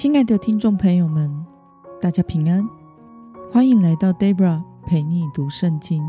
[0.00, 1.30] 亲爱的听众朋友们，
[2.00, 2.66] 大家平安，
[3.52, 6.02] 欢迎来到 Debra 陪你读圣经。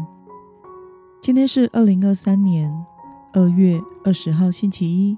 [1.21, 2.73] 今天是二零二三年
[3.33, 5.17] 二月二十号，星期一。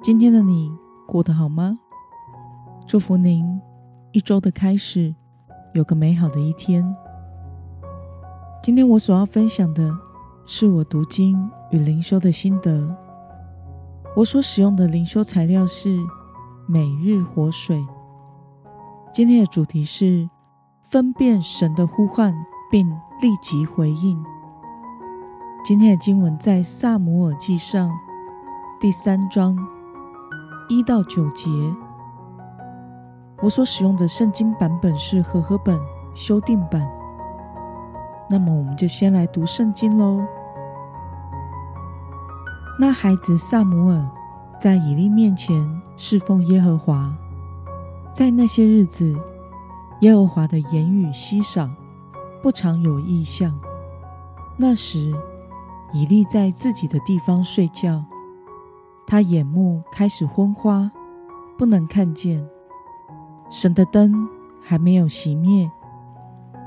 [0.00, 0.72] 今天的你
[1.04, 1.80] 过得好吗？
[2.86, 3.60] 祝福您
[4.12, 5.12] 一周的开始
[5.74, 6.94] 有个美好的一天。
[8.62, 9.92] 今天我所要分享的
[10.46, 12.96] 是我读经与灵修的心得。
[14.14, 15.98] 我所使用的灵修材料是。
[16.66, 17.84] 每日活水。
[19.12, 20.28] 今天的主题是
[20.82, 22.32] 分辨神的呼唤，
[22.70, 22.88] 并
[23.20, 24.24] 立即回应。
[25.64, 27.90] 今天的经文在萨姆尔记上
[28.80, 29.58] 第三章
[30.68, 31.50] 一到九节。
[33.42, 35.78] 我所使用的圣经版本是和合本
[36.14, 36.88] 修订版。
[38.30, 40.24] 那么，我们就先来读圣经喽。
[42.78, 44.08] 那孩子萨姆尔。
[44.60, 47.14] 在以利面前侍奉耶和华，
[48.12, 49.16] 在那些日子，
[50.00, 51.68] 耶和华的言语稀少，
[52.42, 53.58] 不常有异象。
[54.56, 55.14] 那时，
[55.92, 58.04] 以利在自己的地方睡觉，
[59.06, 60.90] 他眼目开始昏花，
[61.56, 62.46] 不能看见。
[63.50, 64.28] 神的灯
[64.62, 65.70] 还没有熄灭。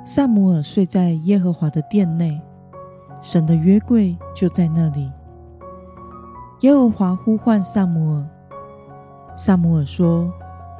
[0.05, 2.39] 萨姆尔睡在耶和华的殿内，
[3.21, 5.11] 神的约柜就在那里。
[6.61, 8.29] 耶和华呼唤萨姆尔，
[9.37, 10.31] 萨姆尔说：“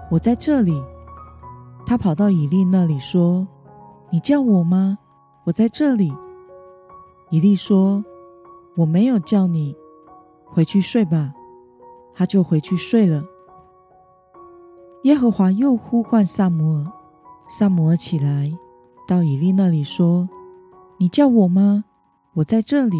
[0.09, 0.81] 我在这里。”
[1.85, 3.47] 他跑到以利那里说
[4.09, 4.97] ：“你叫我吗？
[5.43, 6.13] 我在这里。”
[7.29, 8.03] 以利说
[8.77, 9.75] ：“我没有叫你，
[10.45, 11.33] 回去睡吧。”
[12.15, 13.23] 他就回去睡了。
[15.03, 16.91] 耶和华又呼唤萨姆尔，
[17.49, 18.51] 萨姆尔起来，
[19.05, 20.29] 到以利那里说
[20.97, 21.83] ：“你叫我吗？
[22.35, 22.97] 我在这里。”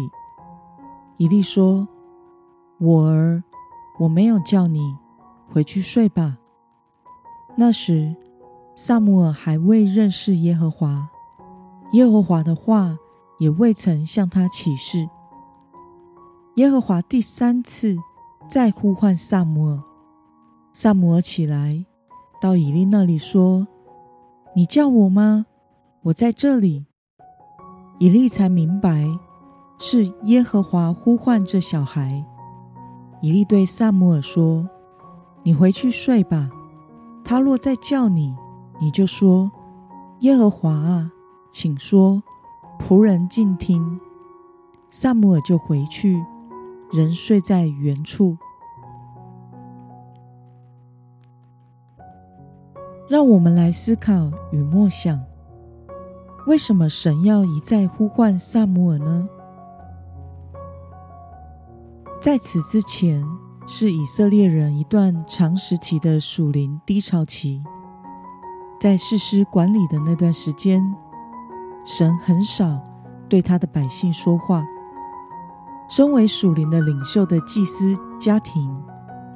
[1.16, 1.88] 以利说。
[2.78, 3.42] 我儿，
[4.00, 4.94] 我没有叫你
[5.50, 6.38] 回去睡吧。
[7.56, 8.14] 那时，
[8.74, 11.08] 萨姆尔还未认识耶和华，
[11.92, 12.98] 耶和华的话
[13.38, 15.08] 也未曾向他启示。
[16.56, 17.96] 耶和华第三次
[18.48, 19.82] 再呼唤萨姆尔，
[20.72, 21.86] 萨姆尔起来，
[22.40, 23.66] 到以利那里说
[24.54, 25.46] ：“你叫我吗？
[26.02, 26.86] 我在这里。”
[27.98, 29.06] 以利才明白
[29.78, 32.24] 是耶和华呼唤这小孩。
[33.22, 34.68] 以利对萨姆尔说
[35.46, 36.50] ：“你回去睡吧。
[37.22, 38.34] 他若再叫你，
[38.80, 39.48] 你就说
[40.22, 41.12] ：‘耶和华啊，
[41.52, 42.20] 请说，
[42.80, 44.00] 仆人静听。’”
[44.90, 46.20] 萨姆尔就回去，
[46.92, 48.36] 仍睡在原处。
[53.08, 55.22] 让我们来思考与默想：
[56.48, 59.28] 为什么神要一再呼唤萨姆尔呢？
[62.20, 63.24] 在此之前，
[63.68, 67.64] 是以色列人一段长时期的属灵低潮期。
[68.78, 70.94] 在士师管理的那段时间，
[71.84, 72.80] 神很少
[73.28, 74.62] 对他的百姓说话。
[75.88, 78.80] 身为属灵的领袖的祭司家庭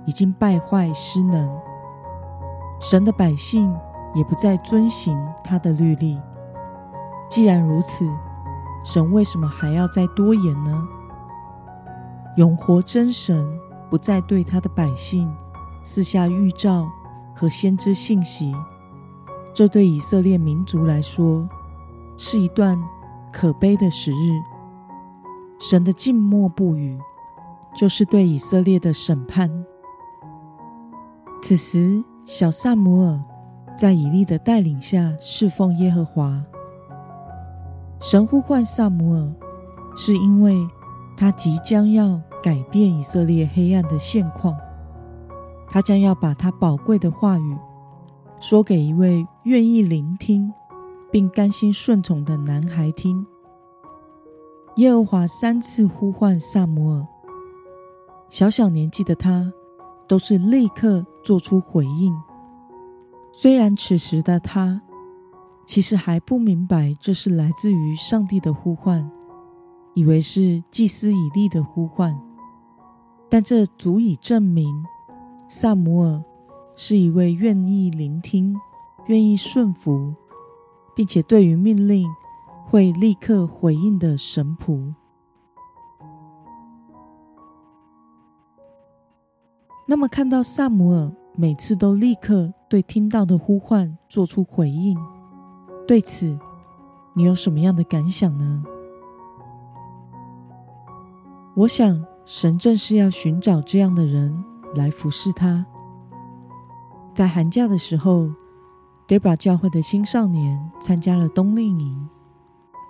[0.06, 1.50] 已经败坏失能，
[2.80, 3.74] 神的百姓
[4.14, 6.20] 也不再遵行他的律例。
[7.28, 8.08] 既然如此，
[8.84, 10.86] 神为什么还要再多言呢？
[12.36, 13.58] 永活真神
[13.90, 15.30] 不再对他的百姓
[15.84, 16.88] 赐下预兆
[17.34, 18.54] 和先知信息，
[19.52, 21.48] 这对以色列民族来说
[22.16, 22.80] 是一段
[23.32, 24.40] 可悲的时日。
[25.58, 26.98] 神的静默不语，
[27.74, 29.50] 就是对以色列的审判。
[31.42, 33.20] 此时，小萨姆尔
[33.76, 36.42] 在以利的带领下侍奉耶和华。
[38.00, 39.34] 神呼唤萨姆尔，
[39.96, 40.66] 是因为。
[41.16, 44.56] 他即将要改变以色列黑暗的现况，
[45.68, 47.58] 他将要把他宝贵的话语
[48.40, 50.52] 说给一位愿意聆听
[51.10, 53.26] 并甘心顺从的男孩听。
[54.76, 57.06] 耶和华三次呼唤萨摩尔，
[58.31, 59.52] 小小年纪的他
[60.08, 62.14] 都是立刻做出回应。
[63.32, 64.81] 虽然此时的他
[65.66, 69.10] 其实还不明白这是来自于上帝的呼唤。
[69.94, 72.16] 以为是祭司以利的呼唤，
[73.31, 74.85] 但这足以证明
[75.49, 76.23] 萨姆尔
[76.75, 78.56] 是一位愿意聆听、
[79.06, 80.12] 愿意顺服，
[80.97, 82.09] 并且对于命令
[82.67, 84.94] 会立刻回应的神仆。
[89.87, 94.99] 那么，看到萨姆尔每次都立刻对听到的呼唤做出回应，
[95.87, 96.38] 对此
[97.15, 98.65] 你有什么样的感想呢？
[101.56, 104.44] 我想，神正是要寻找这样的人
[104.75, 105.67] 来服侍他。
[107.14, 108.31] 在寒假的时候
[109.08, 112.08] ，Debra 教会的青少年参加了冬令营。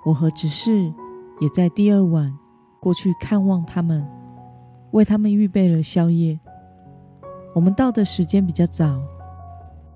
[0.05, 0.93] 我和执事
[1.41, 2.39] 也在第二晚
[2.81, 4.07] 过去看望他们，
[4.93, 6.39] 为他们预备了宵夜。
[7.55, 9.01] 我们到的时间比较早，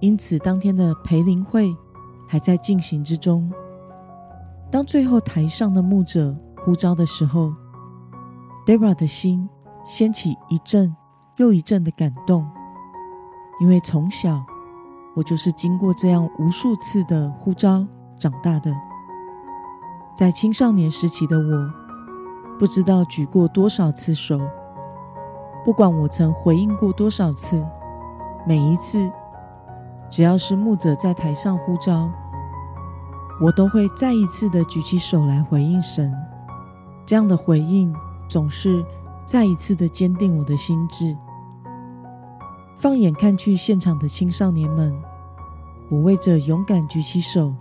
[0.01, 1.75] 因此当天的培灵会
[2.27, 3.53] 还在进行之中。
[4.71, 7.53] 当最后台上的牧者呼召的时候
[8.67, 9.49] dera 的心
[9.85, 10.95] 掀起一阵
[11.37, 12.49] 又一阵的感动，
[13.61, 14.43] 因为从小
[15.15, 17.87] 我就是经过这样无数次的呼召
[18.19, 18.75] 长大的。
[20.17, 21.71] 在青少年时期的我，
[22.59, 24.41] 不知道举过多少次手，
[25.65, 27.65] 不管我曾回应过多少次，
[28.47, 29.11] 每一次，
[30.09, 32.11] 只要是牧者在台上呼召，
[33.43, 36.15] 我都会再一次的举起手来回应神。
[37.05, 37.95] 这样的回应
[38.35, 38.85] 总是
[39.25, 41.17] 再一次的坚定我的心智。
[42.77, 44.93] 放眼看去，现场的青少年们，
[45.89, 47.55] 我为着勇敢举起手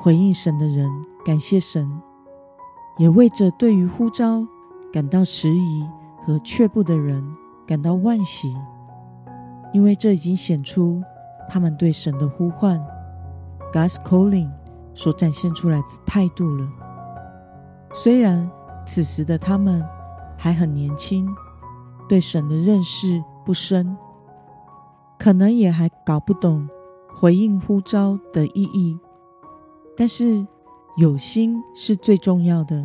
[0.00, 0.88] 回应神的人。
[1.24, 2.00] 感谢神，
[2.98, 4.46] 也为着对于呼召
[4.92, 5.84] 感到迟疑
[6.22, 7.20] 和却步的人
[7.66, 8.54] 感到惋惜，
[9.72, 11.02] 因为这已经显出
[11.48, 12.80] 他们对神的呼唤
[13.72, 14.52] （God's calling）
[14.94, 16.68] 所展现出来的态度了。
[17.92, 18.48] 虽然
[18.86, 19.84] 此时的他们
[20.36, 21.28] 还很年轻，
[22.08, 23.96] 对神的认识不深，
[25.18, 26.68] 可能也还搞不懂
[27.14, 28.98] 回应呼召的意义，
[29.96, 30.46] 但是。
[30.98, 32.82] 有心是最重要的，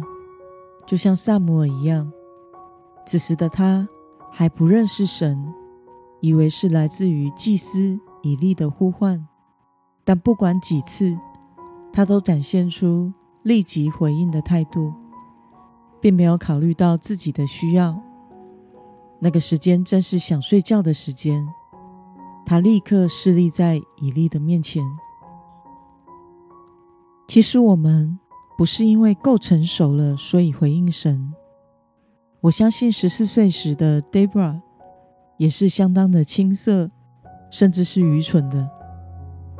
[0.86, 2.12] 就像萨姆尔一样。
[3.06, 3.88] 此时的他
[4.30, 5.42] 还不认识神，
[6.20, 9.26] 以为是来自于祭司以利的呼唤。
[10.04, 11.18] 但不管几次，
[11.94, 13.14] 他都展现出
[13.44, 14.92] 立即回应的态度，
[16.02, 18.02] 并没有考虑到自己的需要。
[19.20, 21.48] 那个时间正是想睡觉的时间，
[22.44, 24.84] 他立刻侍立在以利的面前。
[27.28, 28.20] 其实我们
[28.58, 31.32] 不是因为够成熟了，所以回应神。
[32.42, 34.60] 我相信十四岁时的 Debra
[35.38, 36.90] 也是相当的青涩，
[37.52, 38.68] 甚至是愚蠢的，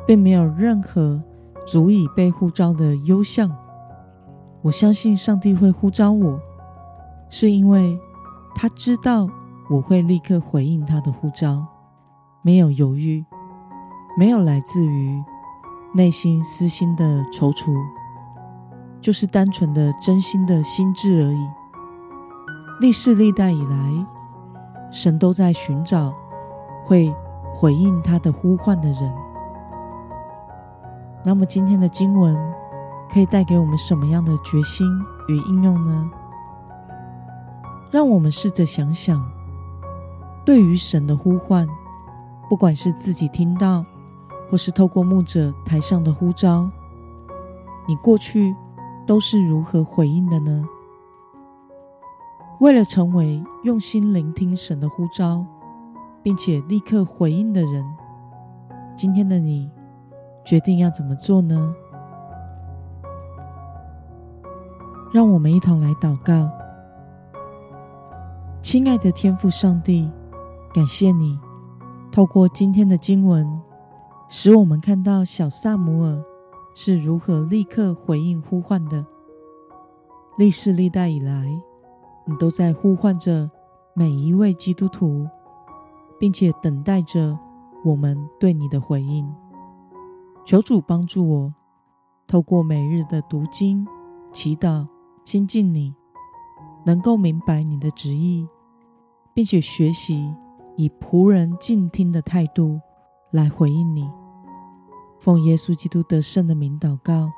[0.04, 1.22] 并没有任何
[1.66, 3.56] 足以被呼召的优项。
[4.62, 6.40] 我相信上帝会呼召我，
[7.28, 7.98] 是因为
[8.54, 9.28] 他知道
[9.68, 11.66] 我会立刻回应他的呼召，
[12.42, 13.24] 没有犹豫，
[14.16, 15.22] 没有来自于。
[15.94, 17.70] 内心私心的踌躇，
[18.98, 21.50] 就是单纯的真心的心智而已。
[22.80, 24.06] 历世历代以来，
[24.90, 26.14] 神都在寻找
[26.82, 27.14] 会
[27.54, 29.14] 回应他的呼唤的人。
[31.22, 32.34] 那么，今天的经文
[33.12, 34.88] 可以带给我们什么样的决心
[35.28, 36.10] 与应用呢？
[37.90, 39.22] 让我们试着想想，
[40.46, 41.68] 对于神的呼唤，
[42.48, 43.84] 不管是自己听到。
[44.50, 46.70] 或是透过牧者台上的呼召，
[47.88, 48.54] 你过去
[49.06, 50.62] 都是如何回应的呢？
[52.60, 55.42] 为了成为用心聆听神的呼召，
[56.22, 57.82] 并且立刻回应的人，
[58.94, 59.70] 今天的你
[60.44, 61.74] 决定要怎么做呢？
[65.12, 66.50] 让我们一同来祷告，
[68.62, 70.10] 亲爱的天父上帝，
[70.72, 71.38] 感谢你
[72.10, 73.60] 透过今天的经文。
[74.30, 76.24] 使我们看到小萨姆尔
[76.74, 79.04] 是如何立刻回应呼唤的。
[80.38, 81.46] 历世历代以来，
[82.24, 83.50] 你都在呼唤着
[83.94, 85.28] 每一位基督徒，
[86.18, 87.38] 并且等待着
[87.84, 89.30] 我们对你的回应。
[90.46, 91.52] 求主帮助我，
[92.26, 93.86] 透过每日的读经、
[94.32, 94.86] 祈祷、
[95.24, 95.94] 亲近你，
[96.84, 98.48] 能够明白你的旨意，
[99.32, 100.34] 并且学习
[100.76, 102.80] 以仆人静听的态度
[103.30, 104.10] 来回应你。
[105.20, 107.30] 奉耶稣基督得胜的名祷告，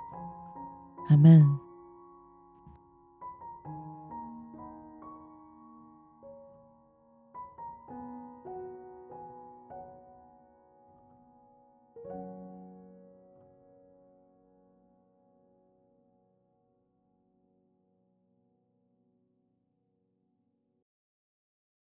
[1.08, 1.63] 阿门。